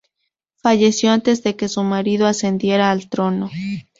Falleció 0.55 1.11
antes 1.11 1.43
de 1.43 1.55
que 1.55 1.69
su 1.69 1.83
marido 1.83 2.25
ascendiera 2.25 2.89
al 2.89 3.07
trono. 3.07 3.51